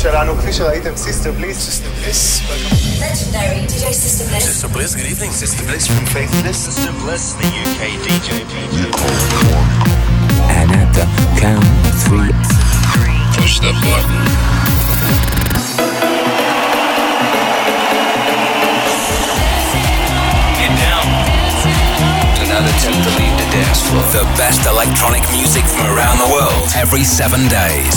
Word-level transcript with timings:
שלנו, 0.00 0.36
כפי 0.38 0.52
שראיתם, 0.52 0.96
סיסטר 0.96 1.32
בליס. 1.32 1.58
סיסטר 1.58 1.88
בליס, 2.00 2.40
Legendary 3.00 3.70
DJ 3.70 3.84
Sister 3.92 4.24
Bliss. 4.30 4.44
Sister 4.44 4.68
Bliss, 4.68 4.94
good 4.94 5.10
evening. 5.12 5.32
Sister 5.32 5.64
Bliss 5.68 5.86
from 5.92 6.06
Faithless. 6.14 6.58
Sister 6.68 6.92
Bliss, 7.02 7.24
the 7.40 7.48
UK 7.64 7.82
DJ. 8.04 8.28
And 10.58 10.68
at 10.80 10.90
the 10.98 11.06
count 11.42 11.66
of 11.88 11.96
three, 12.06 12.32
Push 13.36 13.54
the 13.64 13.72
button. 13.84 14.20
Get 20.60 20.72
down. 20.84 21.06
Do 22.36 22.42
not 22.52 22.64
attempt 22.72 23.00
to 23.06 23.12
leave 23.20 23.36
the 23.42 23.48
dance 23.56 23.80
floor. 23.86 24.04
the 24.18 24.26
best 24.42 24.62
electronic 24.74 25.24
music 25.38 25.64
from 25.72 25.86
around 25.94 26.16
the 26.24 26.30
world 26.36 26.66
every 26.82 27.04
seven 27.18 27.42
days. 27.60 27.96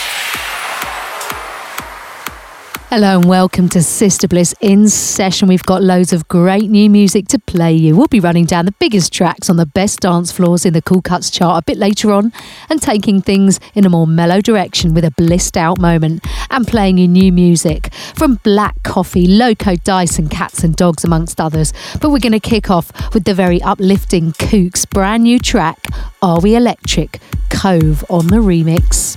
Hello 2.93 3.17
and 3.17 3.23
welcome 3.23 3.69
to 3.69 3.81
Sister 3.81 4.27
Bliss 4.27 4.53
in 4.59 4.89
session. 4.89 5.47
We've 5.47 5.63
got 5.63 5.81
loads 5.81 6.11
of 6.11 6.27
great 6.27 6.69
new 6.69 6.89
music 6.89 7.29
to 7.29 7.39
play 7.39 7.71
you. 7.71 7.95
We'll 7.95 8.07
be 8.07 8.19
running 8.19 8.43
down 8.43 8.65
the 8.65 8.73
biggest 8.79 9.13
tracks 9.13 9.49
on 9.49 9.55
the 9.55 9.65
best 9.65 10.01
dance 10.01 10.29
floors 10.29 10.65
in 10.65 10.73
the 10.73 10.81
Cool 10.81 11.01
Cuts 11.01 11.29
chart 11.29 11.63
a 11.63 11.65
bit 11.65 11.77
later 11.77 12.11
on 12.11 12.33
and 12.69 12.81
taking 12.81 13.21
things 13.21 13.61
in 13.75 13.85
a 13.85 13.89
more 13.89 14.05
mellow 14.05 14.41
direction 14.41 14.93
with 14.93 15.05
a 15.05 15.11
blissed 15.11 15.55
out 15.55 15.79
moment 15.79 16.27
and 16.49 16.67
playing 16.67 16.97
you 16.97 17.07
new 17.07 17.31
music 17.31 17.93
from 17.93 18.41
Black 18.43 18.83
Coffee, 18.83 19.25
Loco 19.25 19.77
Dice 19.77 20.19
and 20.19 20.29
Cats 20.29 20.61
and 20.61 20.75
Dogs 20.75 21.05
amongst 21.05 21.39
others. 21.39 21.71
But 22.01 22.09
we're 22.09 22.19
going 22.19 22.33
to 22.33 22.41
kick 22.41 22.69
off 22.69 22.91
with 23.13 23.23
the 23.23 23.33
very 23.33 23.61
uplifting 23.61 24.33
Kooks 24.33 24.85
brand 24.89 25.23
new 25.23 25.39
track 25.39 25.79
Are 26.21 26.41
We 26.41 26.57
Electric? 26.57 27.21
Cove 27.49 28.03
on 28.09 28.27
the 28.27 28.39
remix. 28.39 29.15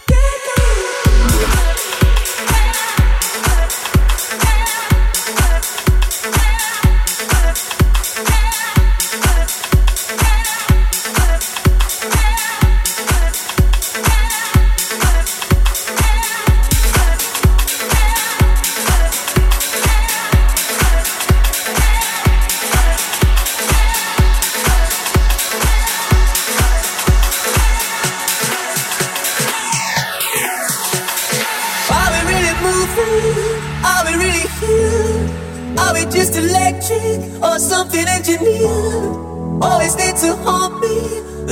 Are 33.84 34.02
we 34.06 34.12
really 34.16 34.46
here? 34.60 35.78
Are 35.78 35.92
we 35.92 36.02
just 36.10 36.34
electric 36.36 37.20
or 37.42 37.58
something 37.58 38.06
engineered? 38.06 39.12
Always 39.60 39.94
need 39.96 40.16
to 40.24 40.34
haunt 40.44 40.80
me, 40.80 40.96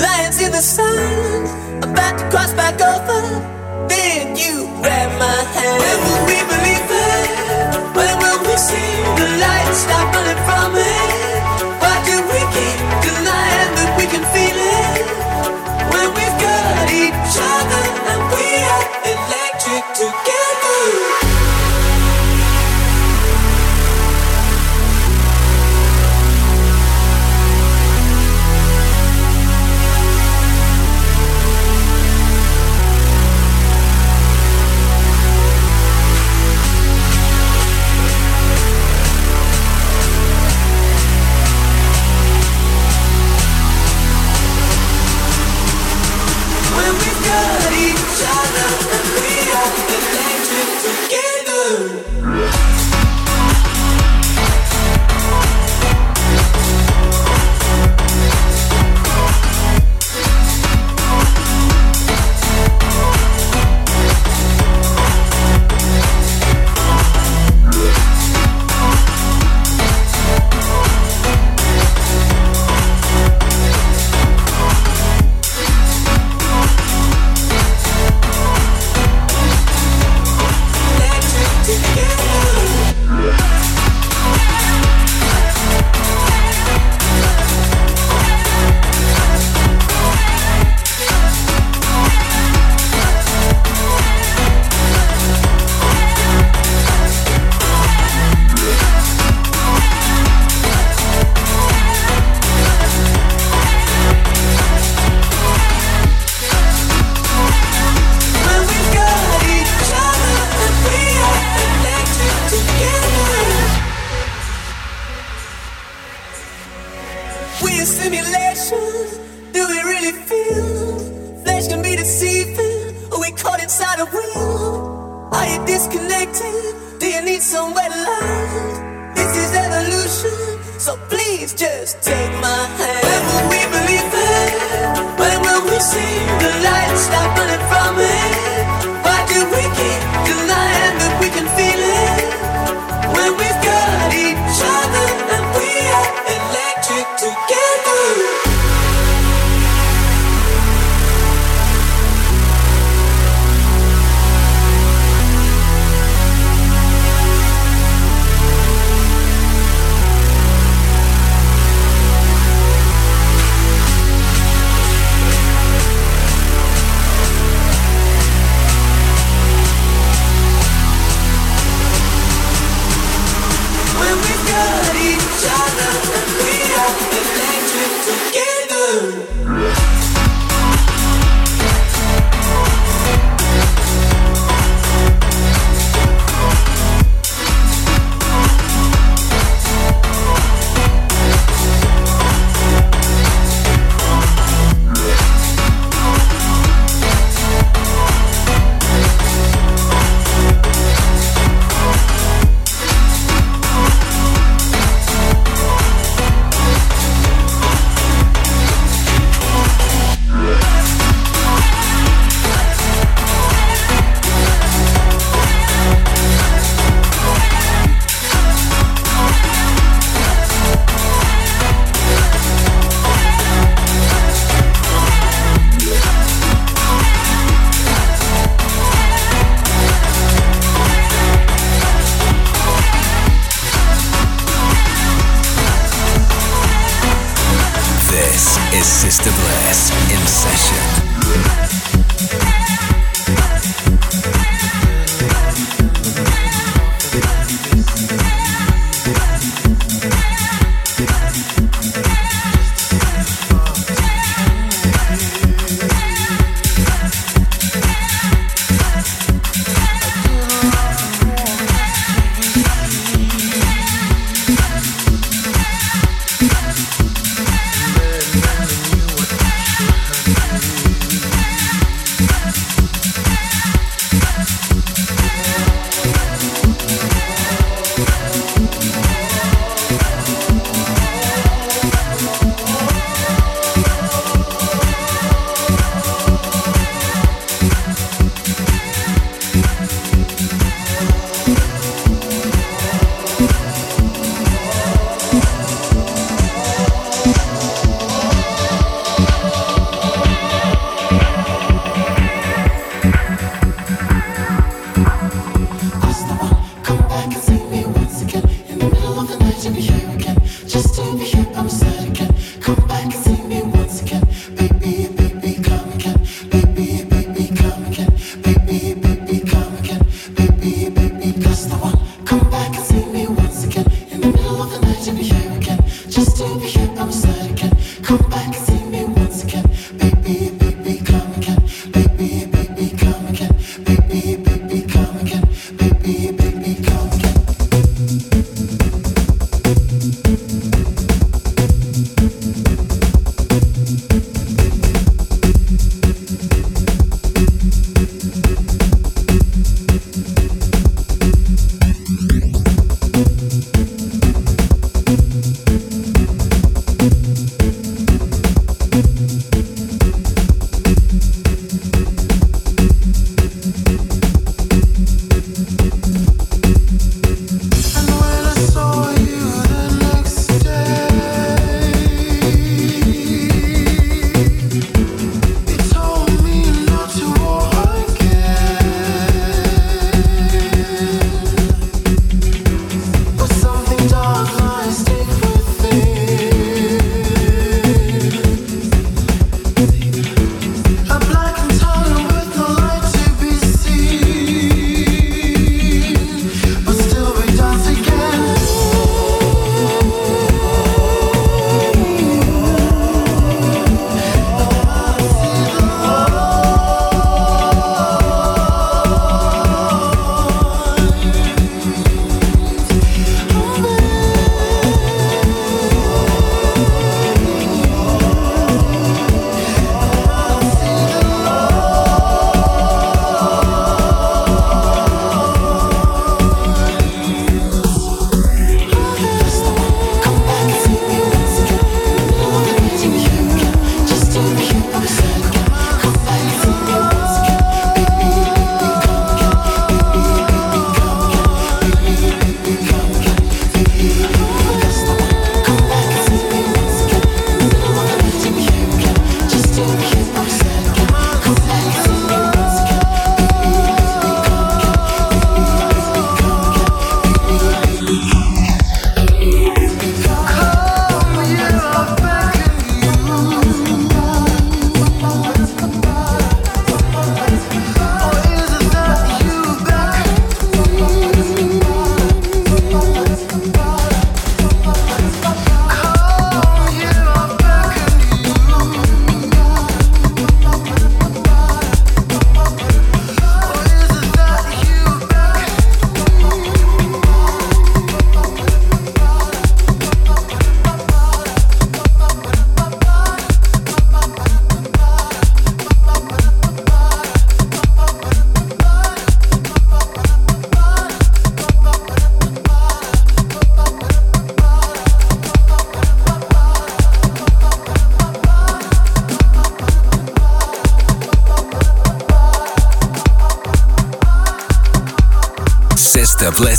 lions 0.00 0.40
in 0.40 0.50
the 0.50 0.62
sun, 0.62 1.44
about 1.82 2.18
to 2.18 2.24
cross 2.30 2.52
back 2.54 2.80
over. 2.80 3.20
Then 3.88 4.36
you 4.36 4.64
grab 4.80 5.10
my 5.18 5.38
hand. 5.54 5.78
When 5.82 5.98
will 6.06 6.22
we 6.30 6.38
believe 6.52 6.88
it? 6.88 7.28
When 7.96 8.14
will 8.22 8.40
we 8.48 8.56
see 8.56 8.92
the 9.18 9.26
light 9.42 9.74
stop 9.74 10.14
running 10.14 10.40
from 10.46 10.72
it? 10.76 11.11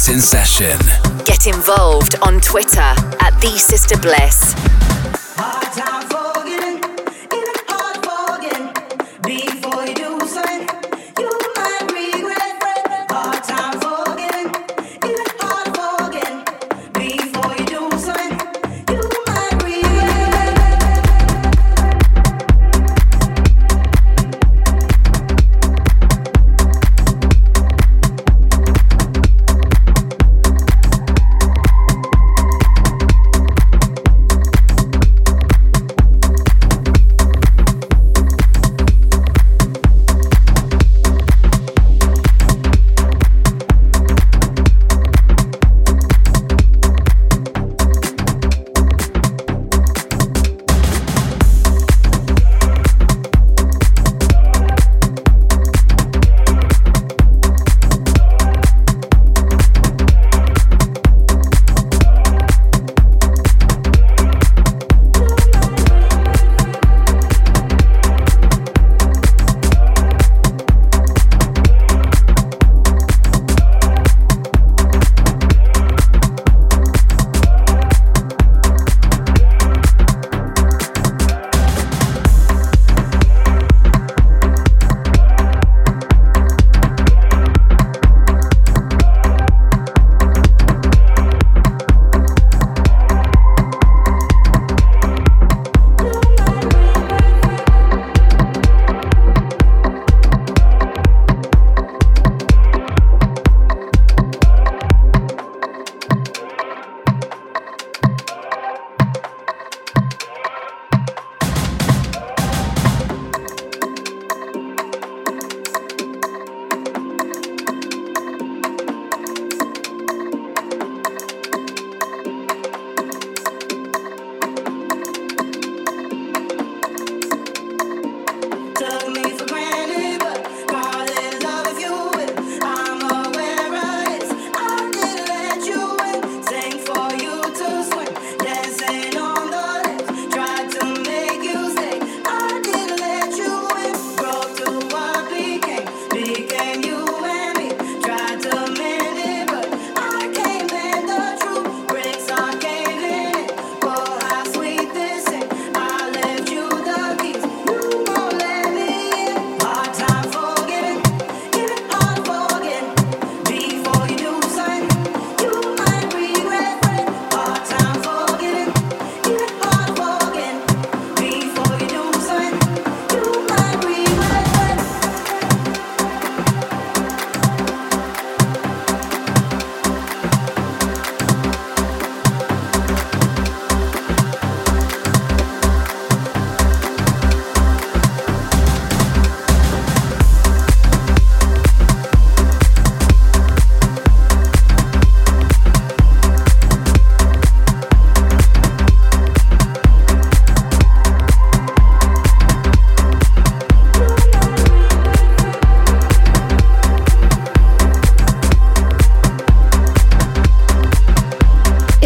In 0.10 0.20
session. 0.20 0.78
Get 1.24 1.48
involved 1.48 2.16
on 2.22 2.42
Twitter 2.42 2.94
at 3.22 3.32
The 3.40 3.58
Sister 3.58 3.98
Bliss. 3.98 4.23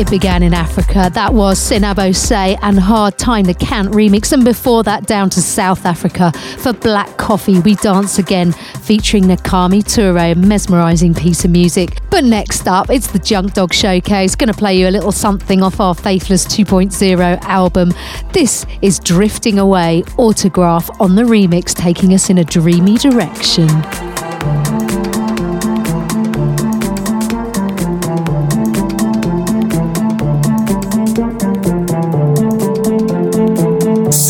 It 0.07 0.11
began 0.11 0.41
in 0.41 0.53
Africa. 0.53 1.11
That 1.13 1.33
was 1.33 1.59
Sinabo 1.59 2.15
Say 2.15 2.57
and 2.61 2.79
Hard 2.79 3.17
Time, 3.17 3.43
the 3.43 3.53
Cant 3.53 3.89
remix. 3.89 4.31
And 4.31 4.45
before 4.45 4.81
that, 4.83 5.05
down 5.05 5.29
to 5.31 5.41
South 5.41 5.85
Africa 5.85 6.31
for 6.59 6.71
Black 6.71 7.17
Coffee, 7.17 7.59
We 7.59 7.75
Dance 7.75 8.17
Again, 8.17 8.53
featuring 8.53 9.25
Nakhane 9.25 9.83
Toure, 9.83 10.31
a 10.31 10.35
mesmerising 10.35 11.13
piece 11.13 11.43
of 11.43 11.51
music. 11.51 11.97
But 12.09 12.23
next 12.23 12.67
up, 12.67 12.89
it's 12.89 13.07
the 13.07 13.19
Junk 13.19 13.53
Dog 13.53 13.73
Showcase. 13.73 14.35
To 14.37 14.53
play 14.53 14.79
you 14.79 14.87
a 14.87 14.91
little 14.91 15.11
something 15.11 15.61
off 15.61 15.81
our 15.81 15.93
Faithless 15.93 16.45
2.0 16.45 17.41
album. 17.41 17.93
This 18.31 18.65
is 18.81 18.99
Drifting 18.99 19.59
Away, 19.59 20.03
Autograph 20.17 20.89
on 21.01 21.15
the 21.15 21.23
remix, 21.23 21.73
taking 21.73 22.13
us 22.13 22.29
in 22.29 22.37
a 22.37 22.45
dreamy 22.45 22.97
direction. 22.97 23.67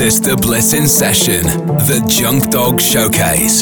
Sister 0.08 0.38
Bliss 0.38 0.74
in 0.74 0.88
session, 0.88 1.44
the 1.44 2.02
Junk 2.08 2.50
Dog 2.50 2.80
Showcase. 2.80 3.62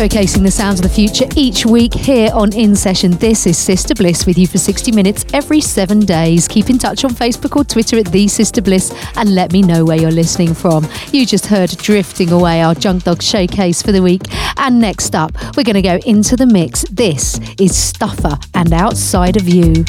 Showcasing 0.00 0.42
the 0.42 0.50
sounds 0.50 0.80
of 0.80 0.82
the 0.82 0.88
future 0.88 1.26
each 1.36 1.66
week 1.66 1.92
here 1.92 2.30
on 2.32 2.50
In 2.54 2.74
Session. 2.74 3.10
This 3.18 3.46
is 3.46 3.58
Sister 3.58 3.94
Bliss 3.94 4.24
with 4.24 4.38
you 4.38 4.46
for 4.46 4.56
60 4.56 4.92
minutes 4.92 5.26
every 5.34 5.60
seven 5.60 6.00
days. 6.00 6.48
Keep 6.48 6.70
in 6.70 6.78
touch 6.78 7.04
on 7.04 7.10
Facebook 7.10 7.54
or 7.54 7.64
Twitter 7.64 7.98
at 7.98 8.06
The 8.06 8.26
Sister 8.26 8.62
Bliss 8.62 8.94
and 9.16 9.34
let 9.34 9.52
me 9.52 9.60
know 9.60 9.84
where 9.84 10.00
you're 10.00 10.10
listening 10.10 10.54
from. 10.54 10.88
You 11.12 11.26
just 11.26 11.44
heard 11.44 11.68
Drifting 11.76 12.32
Away, 12.32 12.62
our 12.62 12.74
Junk 12.74 13.04
Dog 13.04 13.22
showcase 13.22 13.82
for 13.82 13.92
the 13.92 14.00
week. 14.00 14.22
And 14.56 14.80
next 14.80 15.14
up, 15.14 15.32
we're 15.54 15.64
going 15.64 15.74
to 15.74 15.82
go 15.82 15.98
into 16.06 16.34
the 16.34 16.46
mix. 16.46 16.82
This 16.90 17.38
is 17.58 17.76
Stuffer 17.76 18.38
and 18.54 18.72
Outside 18.72 19.36
of 19.36 19.46
You. 19.46 19.84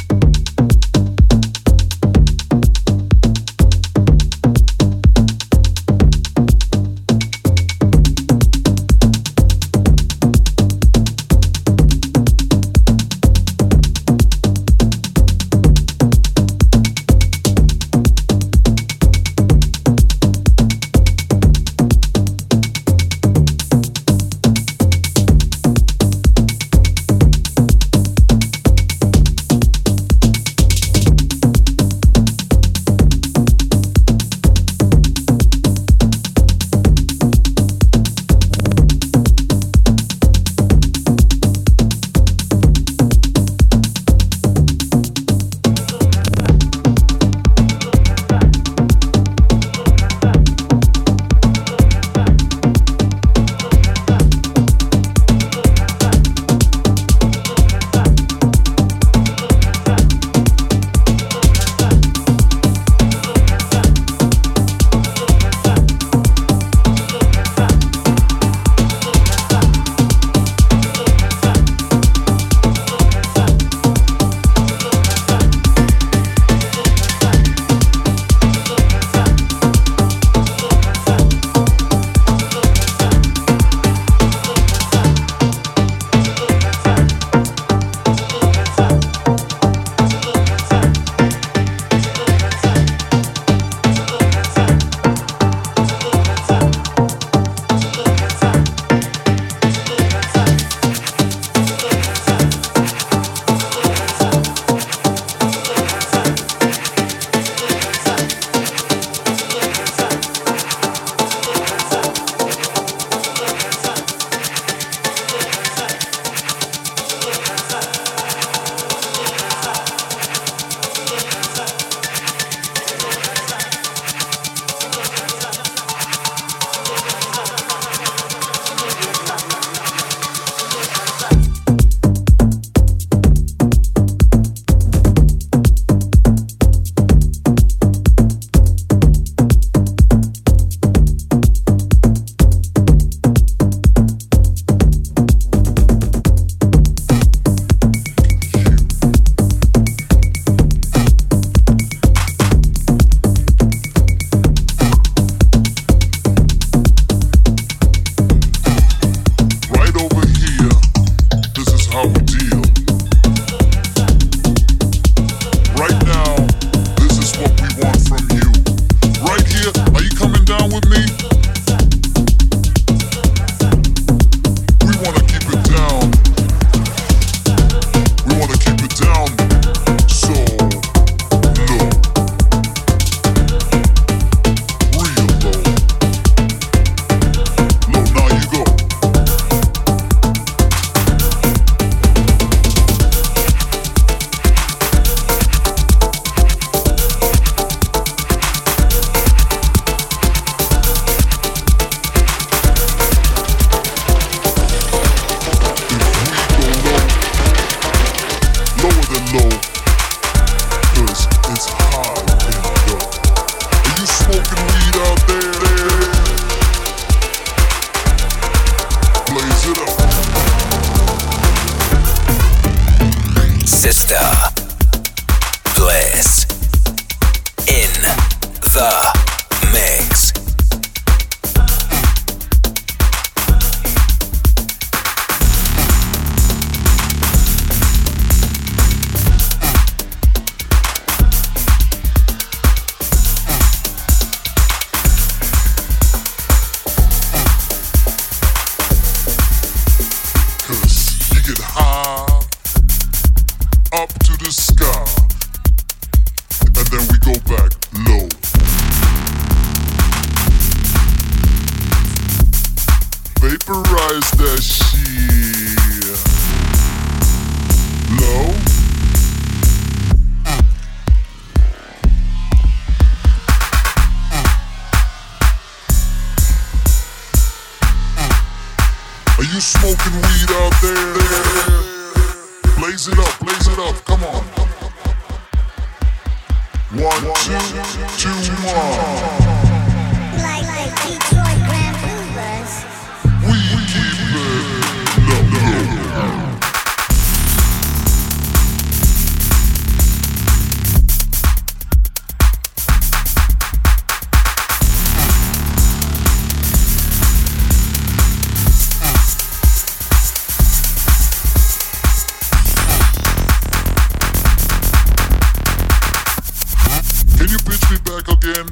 Can 317.42 317.50
you 317.50 317.58
pitch 317.58 317.82
me 317.90 317.98
back 318.06 318.28
again? 318.30 318.70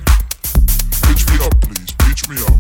Pitch 1.10 1.26
me 1.26 1.42
up, 1.42 1.60
please. 1.60 1.90
Pitch 2.06 2.30
me 2.30 2.38
up. 2.38 2.54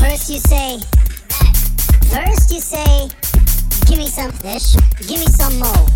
First 0.00 0.30
you 0.30 0.38
say, 0.38 0.78
first 2.08 2.50
you 2.50 2.60
say, 2.60 3.10
give 3.86 3.98
me 3.98 4.06
some 4.06 4.32
fish, 4.32 4.76
give 5.06 5.20
me 5.20 5.26
some 5.26 5.58
more, 5.58 5.86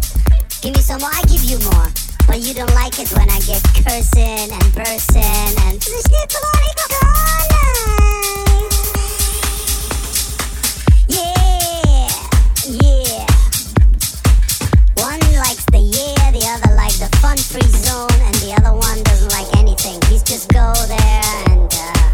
give 0.60 0.74
me 0.74 0.80
some 0.82 1.00
more, 1.00 1.10
I 1.10 1.22
give 1.22 1.42
you 1.44 1.58
more. 1.60 1.88
But 2.26 2.40
you 2.40 2.52
don't 2.52 2.74
like 2.74 2.98
it 2.98 3.10
when 3.12 3.30
I 3.30 3.40
get 3.40 3.64
cursing 3.82 4.52
and 4.52 4.74
bursting 4.74 5.56
and 5.64 5.80
free 17.42 17.62
zone, 17.62 18.10
and 18.20 18.34
the 18.36 18.54
other 18.58 18.74
one 18.76 19.02
doesn't 19.02 19.30
like 19.30 19.46
anything. 19.56 20.00
He's 20.10 20.22
just 20.22 20.48
go 20.48 20.72
there 20.88 21.22
and 21.50 21.70
uh, 21.70 22.10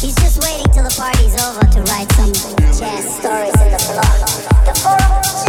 he's 0.00 0.16
just 0.16 0.40
waiting 0.42 0.72
till 0.72 0.84
the 0.84 0.94
party's 0.96 1.36
over 1.44 1.60
to 1.60 1.80
write 1.92 2.10
some 2.12 2.32
jazz 2.72 3.04
stories 3.18 3.56
in 3.60 3.70
the 3.72 3.82
blog. 3.92 4.64
The 4.64 5.43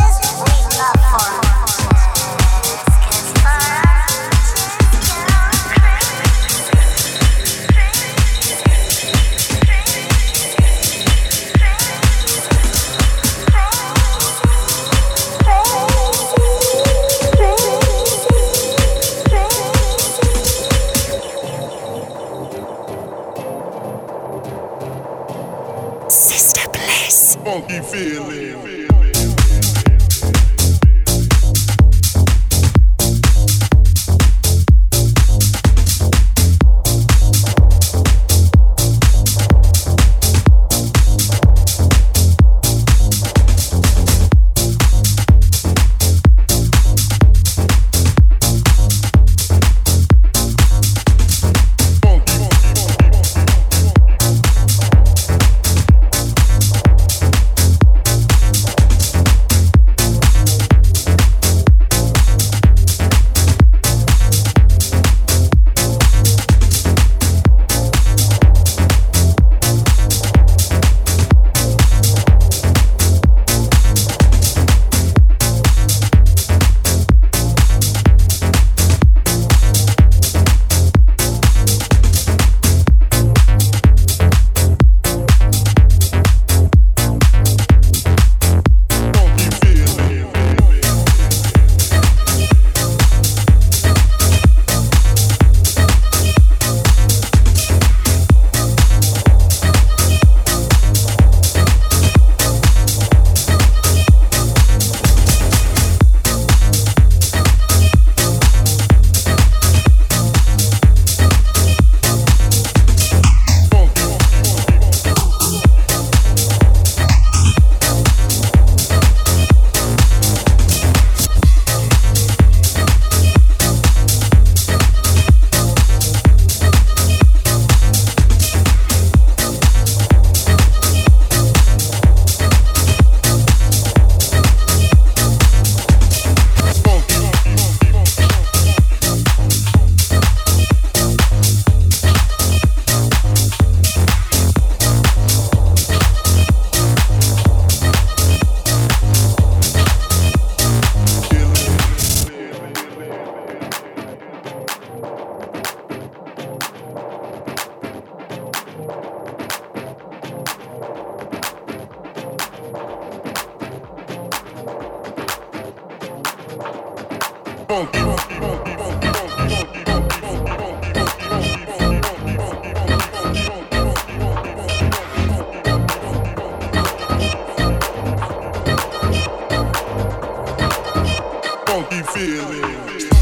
Funky 181.75 182.01
feeling. 182.03 183.14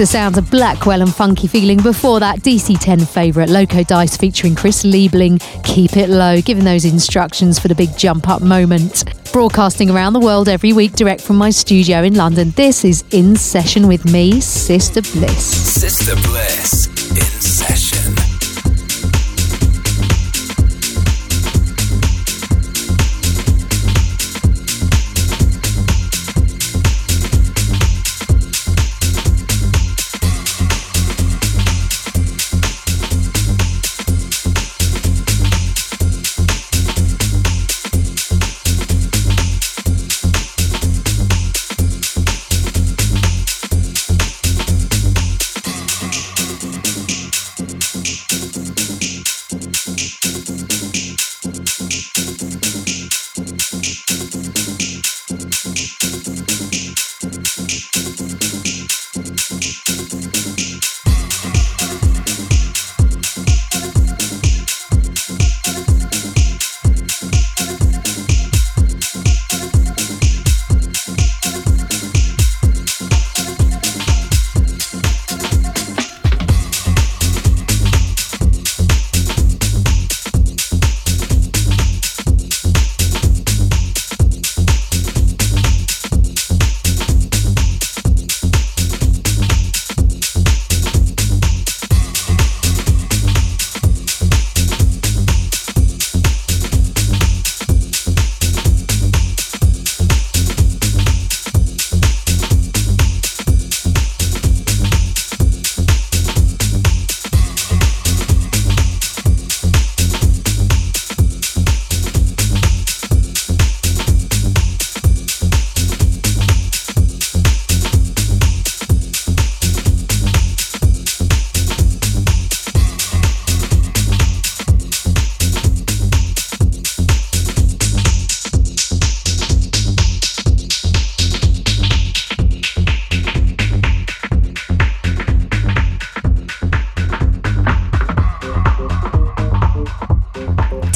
The 0.00 0.06
sounds 0.06 0.38
of 0.38 0.50
Blackwell 0.50 1.02
and 1.02 1.14
Funky 1.14 1.46
Feeling. 1.46 1.76
Before 1.76 2.20
that, 2.20 2.38
DC10 2.38 3.06
favourite 3.06 3.50
Loco 3.50 3.82
Dice 3.82 4.16
featuring 4.16 4.54
Chris 4.54 4.82
Liebing. 4.82 5.42
Keep 5.62 5.98
it 5.98 6.08
low, 6.08 6.40
giving 6.40 6.64
those 6.64 6.86
instructions 6.86 7.58
for 7.58 7.68
the 7.68 7.74
big 7.74 7.94
jump 7.98 8.26
up 8.26 8.40
moment. 8.40 9.04
Broadcasting 9.30 9.90
around 9.90 10.14
the 10.14 10.20
world 10.20 10.48
every 10.48 10.72
week, 10.72 10.92
direct 10.92 11.20
from 11.20 11.36
my 11.36 11.50
studio 11.50 12.02
in 12.02 12.14
London. 12.14 12.52
This 12.52 12.82
is 12.82 13.04
In 13.10 13.36
Session 13.36 13.88
with 13.88 14.06
me, 14.10 14.40
Sister 14.40 15.02
Bliss. 15.02 15.44
Sister 15.44 16.14
Bliss, 16.26 16.79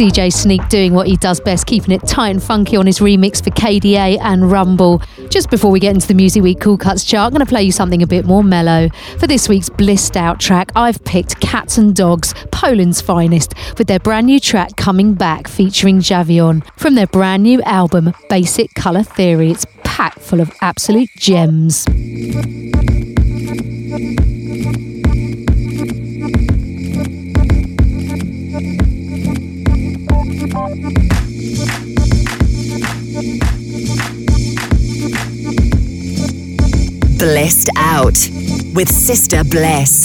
DJ 0.04 0.30
Sneak 0.30 0.68
doing 0.68 0.92
what 0.92 1.06
he 1.06 1.16
does 1.16 1.40
best, 1.40 1.66
keeping 1.66 1.90
it 1.90 2.06
tight 2.06 2.28
and 2.28 2.42
funky 2.42 2.76
on 2.76 2.84
his 2.86 2.98
remix 2.98 3.42
for 3.42 3.48
KDA 3.48 4.18
and 4.20 4.50
Rumble. 4.50 5.00
Just 5.30 5.48
before 5.48 5.70
we 5.70 5.80
get 5.80 5.94
into 5.94 6.06
the 6.06 6.12
Music 6.12 6.42
Week 6.42 6.60
Cool 6.60 6.76
Cuts 6.76 7.04
chart, 7.04 7.24
I'm 7.24 7.30
going 7.30 7.40
to 7.40 7.48
play 7.48 7.62
you 7.62 7.72
something 7.72 8.02
a 8.02 8.06
bit 8.06 8.26
more 8.26 8.44
mellow. 8.44 8.90
For 9.18 9.26
this 9.26 9.48
week's 9.48 9.70
Blissed 9.70 10.18
Out 10.18 10.40
track, 10.40 10.70
I've 10.76 11.02
picked 11.04 11.40
Catz 11.40 11.78
'n 11.78 11.94
Dogz, 11.94 12.34
Poland's 12.50 13.00
finest, 13.00 13.54
with 13.78 13.86
their 13.86 13.98
brand 13.98 14.26
new 14.26 14.38
track 14.38 14.76
Coming 14.76 15.14
Back 15.14 15.48
featuring 15.48 16.00
Javion 16.00 16.62
from 16.76 16.96
their 16.96 17.06
brand 17.06 17.42
new 17.42 17.62
album 17.62 18.12
Basic 18.28 18.74
Colour 18.74 19.04
Theory. 19.04 19.52
It's 19.52 19.64
packed 19.84 20.20
full 20.20 20.42
of 20.42 20.52
absolute 20.60 21.08
gems. 21.16 21.86
Blissed 37.24 37.70
Out 37.78 38.28
with 38.74 38.90
Sister 38.90 39.44
Bliss. 39.44 40.04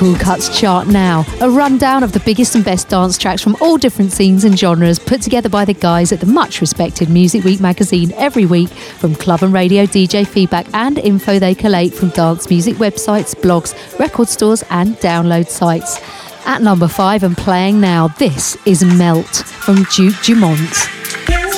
Cool 0.00 0.14
Cuts 0.14 0.58
chart 0.58 0.86
now. 0.86 1.26
A 1.42 1.50
rundown 1.50 2.02
of 2.02 2.12
the 2.12 2.20
biggest 2.20 2.54
and 2.54 2.64
best 2.64 2.88
dance 2.88 3.18
tracks 3.18 3.42
from 3.42 3.56
all 3.60 3.76
different 3.76 4.12
scenes 4.12 4.44
and 4.44 4.58
genres 4.58 4.98
put 4.98 5.20
together 5.20 5.50
by 5.50 5.66
the 5.66 5.74
guys 5.74 6.10
at 6.10 6.20
the 6.20 6.26
much 6.26 6.62
respected 6.62 7.10
Music 7.10 7.44
Week 7.44 7.60
magazine 7.60 8.12
every 8.12 8.46
week 8.46 8.70
from 8.70 9.14
club 9.14 9.42
and 9.42 9.52
radio 9.52 9.84
DJ 9.84 10.26
feedback 10.26 10.66
and 10.72 10.98
info 10.98 11.38
they 11.38 11.54
collate 11.54 11.92
from 11.92 12.08
dance 12.10 12.48
music 12.48 12.76
websites, 12.76 13.34
blogs, 13.34 13.74
record 13.98 14.28
stores, 14.28 14.64
and 14.70 14.96
download 14.96 15.48
sites. 15.48 16.00
At 16.46 16.62
number 16.62 16.88
five 16.88 17.22
and 17.22 17.36
playing 17.36 17.80
now, 17.80 18.08
this 18.08 18.56
is 18.66 18.82
Melt 18.82 19.44
from 19.44 19.84
Duke 19.94 20.14
Dumont. 20.22 21.49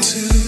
into 0.00 0.39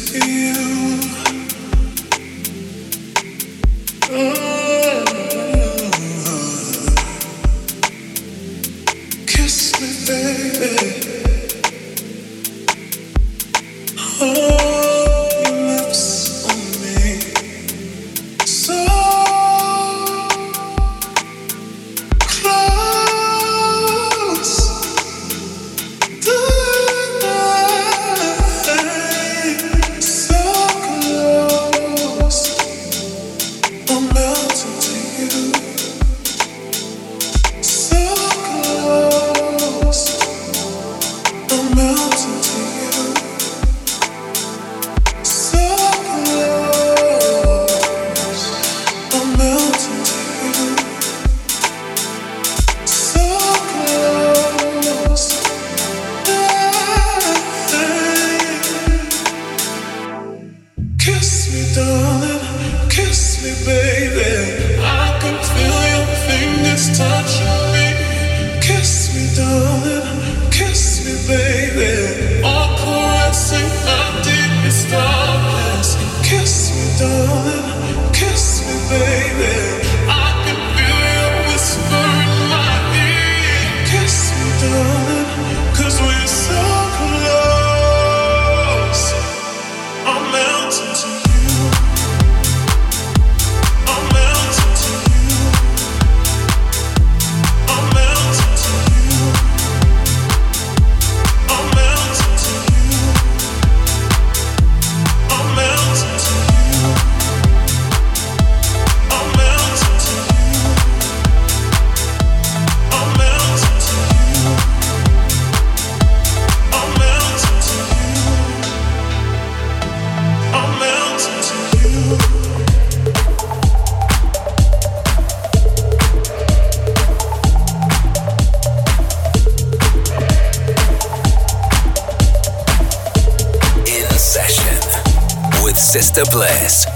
Sister 136.24 136.36
Bliss. 136.36 136.86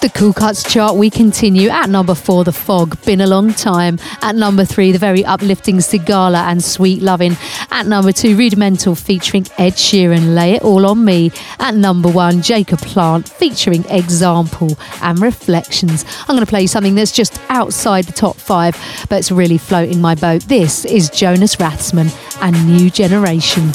The 0.00 0.10
Cool 0.10 0.32
Cuts 0.34 0.62
chart, 0.62 0.96
we 0.96 1.08
continue 1.10 1.70
at 1.70 1.88
number 1.88 2.14
four, 2.14 2.44
The 2.44 2.52
Fog, 2.52 3.02
Been 3.06 3.20
a 3.20 3.26
Long 3.26 3.54
Time. 3.54 3.98
At 4.20 4.34
number 4.34 4.64
three, 4.64 4.92
the 4.92 4.98
very 4.98 5.24
uplifting 5.24 5.76
Sigala 5.76 6.42
and 6.42 6.62
Sweet 6.62 7.00
Loving. 7.00 7.36
At 7.74 7.86
number 7.86 8.12
two, 8.12 8.36
Rudimental 8.36 8.94
featuring 8.94 9.48
Ed 9.58 9.72
Sheeran, 9.72 10.36
Lay 10.36 10.52
It 10.52 10.62
All 10.62 10.86
On 10.86 11.04
Me. 11.04 11.32
At 11.58 11.74
number 11.74 12.08
one, 12.08 12.40
Jacob 12.40 12.78
Plant 12.78 13.28
featuring 13.28 13.84
Example 13.86 14.78
and 15.02 15.18
Reflections. 15.18 16.04
I'm 16.20 16.36
going 16.36 16.46
to 16.46 16.46
play 16.46 16.62
you 16.62 16.68
something 16.68 16.94
that's 16.94 17.10
just 17.10 17.40
outside 17.48 18.04
the 18.04 18.12
top 18.12 18.36
five, 18.36 18.76
but 19.08 19.18
it's 19.18 19.32
really 19.32 19.58
floating 19.58 20.00
my 20.00 20.14
boat. 20.14 20.42
This 20.42 20.84
is 20.84 21.10
Jonas 21.10 21.56
Rathsman 21.56 22.14
and 22.40 22.64
New 22.64 22.90
Generation. 22.90 23.72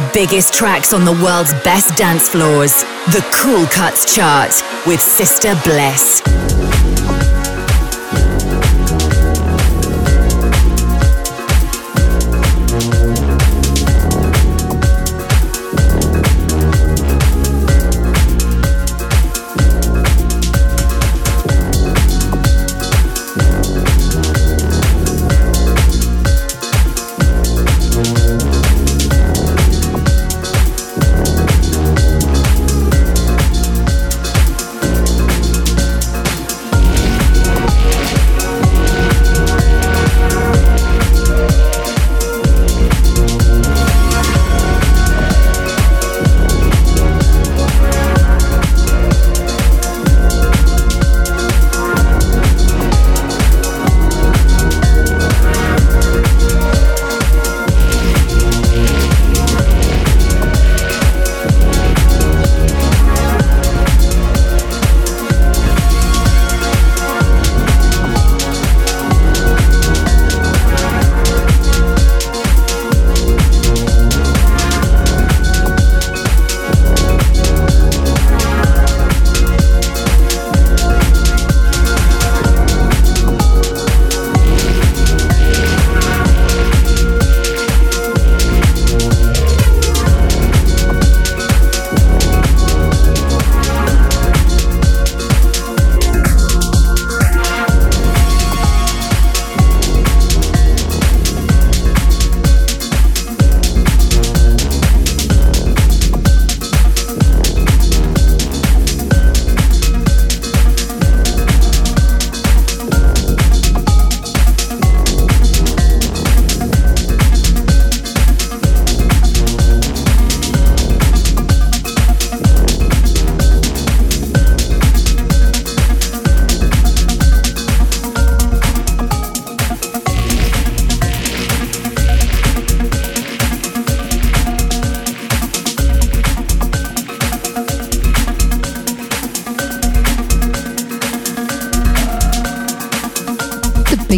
The 0.00 0.10
biggest 0.14 0.54
tracks 0.54 0.94
on 0.94 1.04
the 1.04 1.12
world's 1.12 1.52
best 1.62 1.98
dance 1.98 2.26
floors. 2.26 2.72
The 3.12 3.22
Cool 3.34 3.66
Cuts 3.66 4.14
Chart 4.16 4.50
with 4.86 4.98
Sister 4.98 5.54
Bliss. 5.62 6.39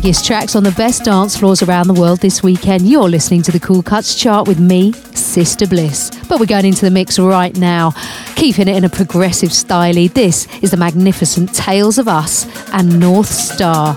Biggest 0.03 0.27
tracks 0.27 0.57
on 0.57 0.65
the 0.65 0.73
best 0.73 1.05
dance 1.05 1.37
floors 1.37 1.63
around 1.63 1.87
the 1.87 1.95
world 1.95 2.19
this 2.19 2.43
weekend. 2.43 2.89
You're 2.89 3.09
listening 3.09 3.41
to 3.43 3.53
the 3.53 3.61
Cool 3.61 3.85
Cuts 3.85 4.17
chart 4.17 4.49
with 4.49 4.59
me, 4.59 4.91
Sister 5.15 5.65
Bliss. 5.65 6.11
But 6.29 6.41
we're 6.41 6.47
going 6.47 6.65
into 6.65 6.85
the 6.85 6.91
mix 6.91 7.21
right 7.21 7.57
now, 7.57 7.93
keeping 8.35 8.67
it 8.67 8.77
in 8.77 8.85
a 8.85 8.89
progressive 8.89 9.53
style. 9.53 9.95
This 10.09 10.49
is 10.61 10.73
the 10.73 10.77
magnificent 10.77 11.55
Tales 11.55 11.99
of 11.99 12.09
Us 12.09 12.49
and 12.73 12.99
North 12.99 13.29
Star. 13.29 13.95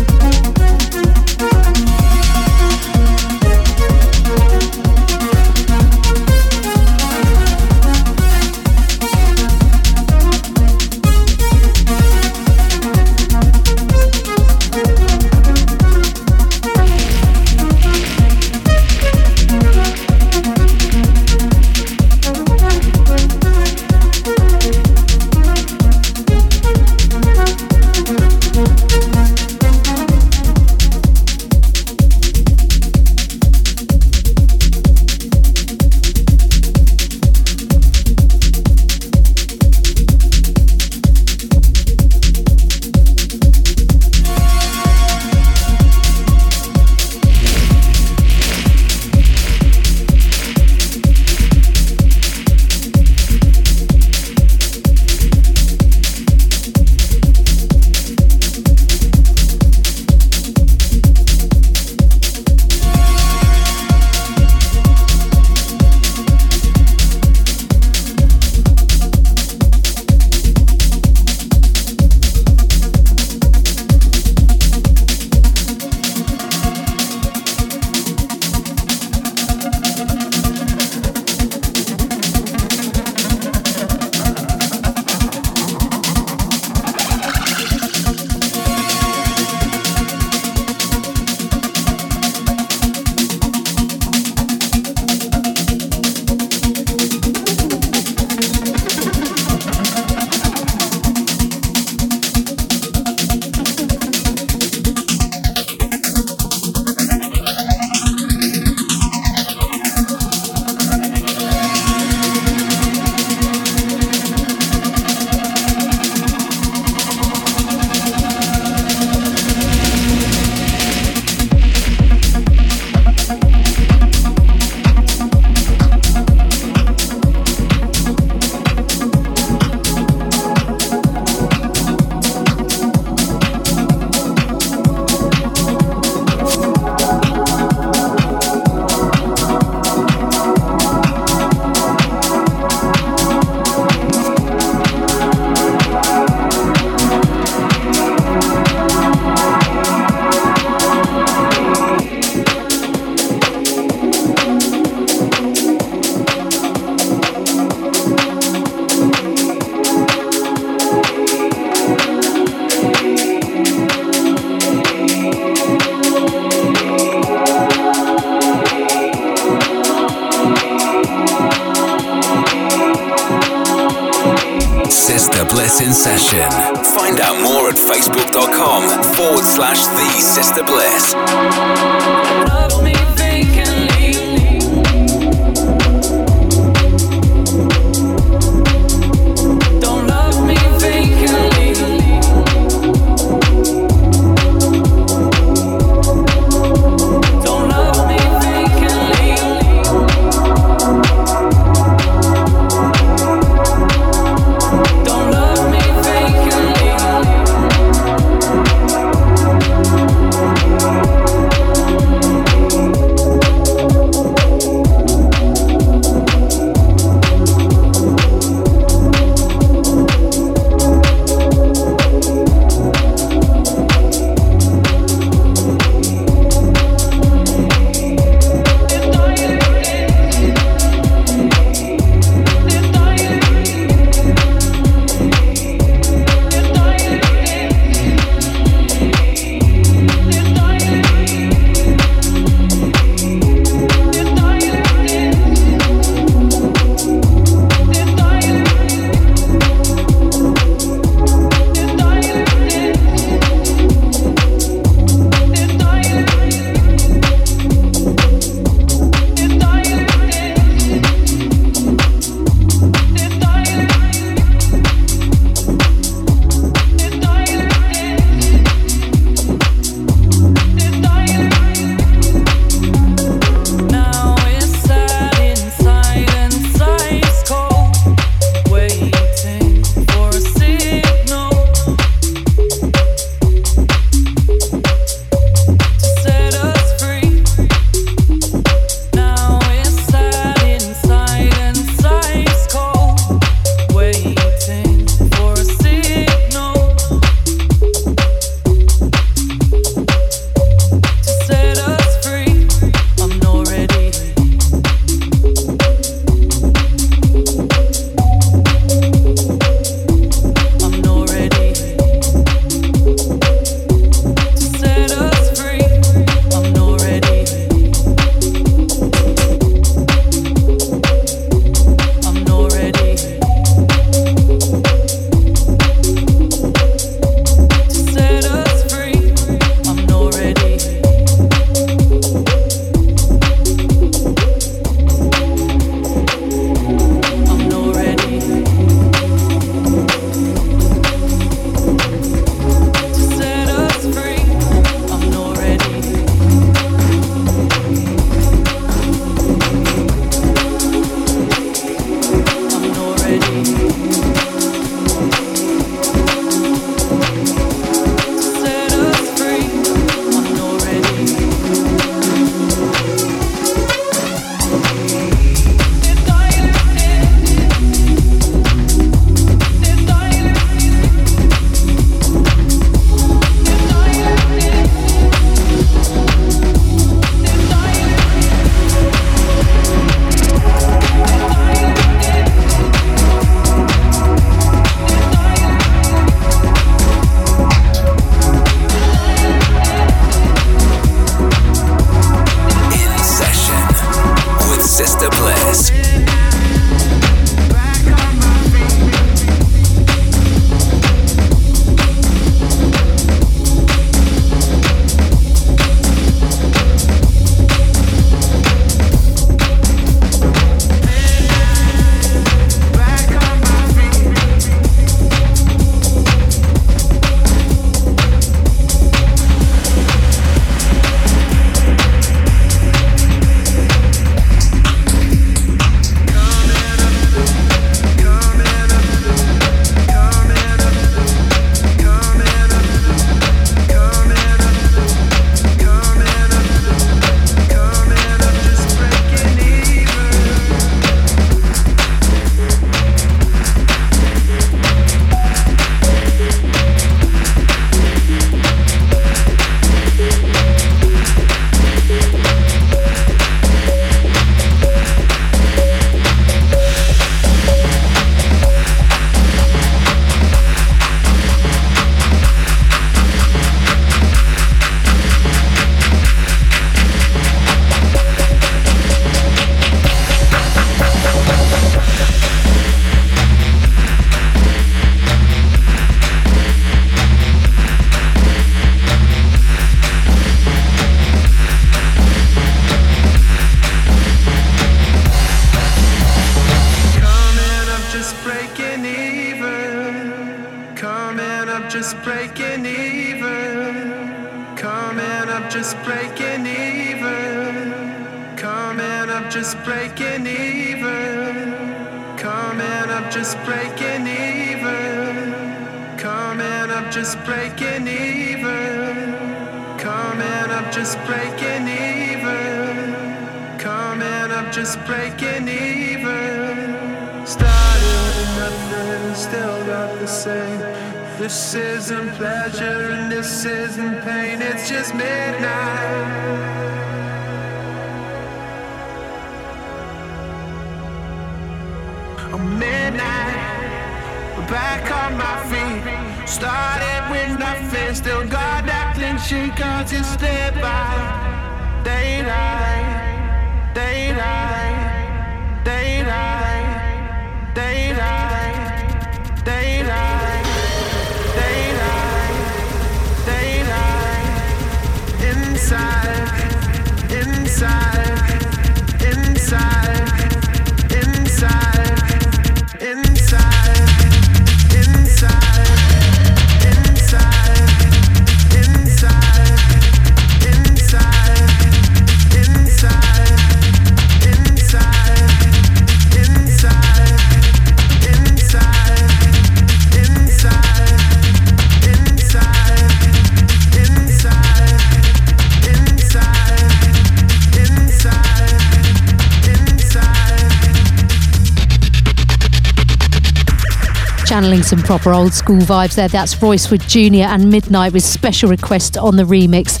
Channeling 594.56 594.84
some 594.84 595.02
proper 595.02 595.34
old 595.34 595.52
school 595.52 595.80
vibes 595.80 596.14
there. 596.14 596.28
That's 596.28 596.62
Royce 596.62 596.86
Jr. 596.86 597.44
and 597.44 597.68
Midnight 597.68 598.14
with 598.14 598.22
special 598.22 598.70
request 598.70 599.18
on 599.18 599.36
the 599.36 599.42
remix. 599.42 600.00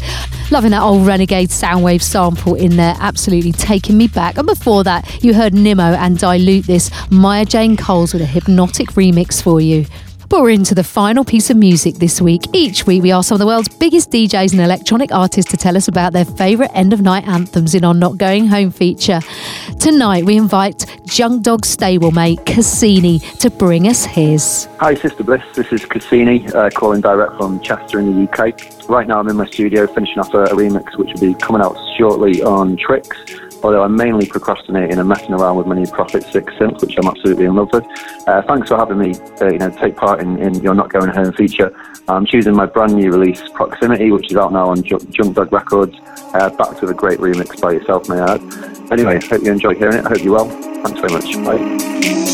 Loving 0.50 0.70
that 0.70 0.80
old 0.80 1.06
Renegade 1.06 1.50
Soundwave 1.50 2.00
sample 2.00 2.54
in 2.54 2.76
there, 2.76 2.94
absolutely 2.98 3.52
taking 3.52 3.98
me 3.98 4.08
back. 4.08 4.38
And 4.38 4.46
before 4.46 4.82
that, 4.84 5.22
you 5.22 5.34
heard 5.34 5.52
Nimmo 5.52 5.92
and 5.92 6.16
Dilute 6.16 6.64
This, 6.64 6.90
Maya 7.10 7.44
Jane 7.44 7.76
Coles 7.76 8.14
with 8.14 8.22
a 8.22 8.26
hypnotic 8.26 8.92
remix 8.92 9.42
for 9.42 9.60
you. 9.60 9.84
But 10.28 10.42
we're 10.42 10.50
into 10.50 10.74
the 10.74 10.82
final 10.82 11.24
piece 11.24 11.50
of 11.50 11.56
music 11.56 11.96
this 11.96 12.20
week. 12.20 12.42
Each 12.52 12.84
week, 12.84 13.02
we 13.02 13.12
ask 13.12 13.28
some 13.28 13.36
of 13.36 13.38
the 13.38 13.46
world's 13.46 13.68
biggest 13.68 14.10
DJs 14.10 14.52
and 14.52 14.60
electronic 14.60 15.12
artists 15.12 15.50
to 15.52 15.56
tell 15.56 15.76
us 15.76 15.86
about 15.86 16.12
their 16.12 16.24
favourite 16.24 16.70
end 16.74 16.92
of 16.92 17.00
night 17.00 17.26
anthems 17.28 17.74
in 17.74 17.84
our 17.84 17.94
Not 17.94 18.18
Going 18.18 18.48
Home 18.48 18.72
feature. 18.72 19.20
Tonight, 19.78 20.24
we 20.24 20.36
invite 20.36 20.84
Junk 21.06 21.44
Dog 21.44 21.62
stablemate 21.62 22.44
Cassini 22.44 23.20
to 23.38 23.50
bring 23.50 23.86
us 23.86 24.04
his. 24.04 24.68
Hi, 24.80 24.94
Sister 24.94 25.22
Bliss. 25.22 25.42
This 25.54 25.72
is 25.72 25.84
Cassini, 25.84 26.46
uh, 26.48 26.70
calling 26.70 27.00
direct 27.00 27.36
from 27.36 27.60
Chester 27.60 28.00
in 28.00 28.12
the 28.12 28.28
UK. 28.28 28.88
Right 28.88 29.06
now, 29.06 29.20
I'm 29.20 29.28
in 29.28 29.36
my 29.36 29.46
studio 29.46 29.86
finishing 29.86 30.18
off 30.18 30.34
a, 30.34 30.44
a 30.44 30.54
remix 30.54 30.96
which 30.98 31.12
will 31.14 31.20
be 31.20 31.34
coming 31.34 31.62
out 31.62 31.76
shortly 31.96 32.42
on 32.42 32.76
Tricks. 32.76 33.16
Although 33.62 33.82
I'm 33.82 33.96
mainly 33.96 34.26
procrastinating 34.26 34.98
and 34.98 35.08
messing 35.08 35.32
around 35.32 35.56
with 35.56 35.66
my 35.66 35.74
new 35.74 35.86
Prophet 35.86 36.22
6 36.22 36.52
synth, 36.54 36.80
which 36.80 36.96
I'm 36.98 37.06
absolutely 37.06 37.46
in 37.46 37.54
love 37.54 37.70
with. 37.72 37.84
Uh, 38.26 38.42
thanks 38.42 38.68
for 38.68 38.76
having 38.76 38.98
me, 38.98 39.14
uh, 39.40 39.46
you 39.46 39.58
know, 39.58 39.70
take 39.70 39.96
part 39.96 40.20
in, 40.20 40.38
in 40.38 40.54
your 40.56 40.74
Not 40.74 40.92
Going 40.92 41.10
Home 41.10 41.32
feature. 41.32 41.74
I'm 42.08 42.26
choosing 42.26 42.54
my 42.54 42.66
brand 42.66 42.94
new 42.94 43.10
release, 43.10 43.42
Proximity, 43.54 44.12
which 44.12 44.30
is 44.30 44.36
out 44.36 44.52
now 44.52 44.68
on 44.68 44.82
Junk, 44.82 45.10
Junk 45.10 45.34
Dog 45.34 45.52
Records. 45.52 45.96
Uh, 46.34 46.50
backed 46.50 46.80
with 46.80 46.90
a 46.90 46.94
great 46.94 47.18
remix 47.18 47.60
by 47.60 47.72
yourself, 47.72 48.08
may 48.08 48.20
I 48.20 48.34
add. 48.34 48.92
Anyway, 48.92 49.20
hope 49.26 49.42
you 49.42 49.50
enjoy 49.50 49.74
hearing 49.74 49.98
it. 49.98 50.06
I 50.06 50.10
hope 50.10 50.22
you're 50.22 50.34
well. 50.34 50.48
Thanks 50.84 51.00
very 51.00 51.12
much. 51.12 51.34
Bye. 51.44 52.25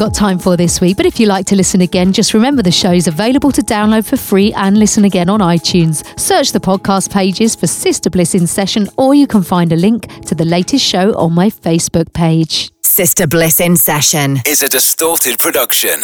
Got 0.00 0.14
time 0.14 0.38
for 0.38 0.56
this 0.56 0.80
week. 0.80 0.96
But 0.96 1.04
if 1.04 1.20
you 1.20 1.26
like 1.26 1.44
to 1.46 1.54
listen 1.54 1.82
again, 1.82 2.14
just 2.14 2.32
remember 2.32 2.62
the 2.62 2.72
show 2.72 2.90
is 2.90 3.06
available 3.06 3.52
to 3.52 3.60
download 3.60 4.08
for 4.08 4.16
free 4.16 4.50
and 4.54 4.78
listen 4.78 5.04
again 5.04 5.28
on 5.28 5.40
iTunes. 5.40 6.18
Search 6.18 6.52
the 6.52 6.58
podcast 6.58 7.12
pages 7.12 7.54
for 7.54 7.66
Sister 7.66 8.08
Bliss 8.08 8.34
in 8.34 8.46
Session, 8.46 8.88
or 8.96 9.14
you 9.14 9.26
can 9.26 9.42
find 9.42 9.72
a 9.72 9.76
link 9.76 10.06
to 10.22 10.34
the 10.34 10.46
latest 10.46 10.82
show 10.82 11.14
on 11.18 11.34
my 11.34 11.50
Facebook 11.50 12.14
page. 12.14 12.72
Sister 12.80 13.26
Bliss 13.26 13.60
in 13.60 13.76
Session. 13.76 14.38
Is 14.46 14.62
a 14.62 14.68
distorted 14.68 15.38
production. 15.38 16.02